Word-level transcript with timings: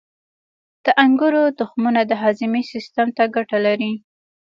•د 0.85 0.87
انګورو 1.03 1.43
تخمونه 1.59 2.01
د 2.05 2.11
هاضمې 2.21 2.61
سیستم 2.71 3.07
ته 3.17 3.23
ګټه 3.35 3.57
لري. 3.65 3.93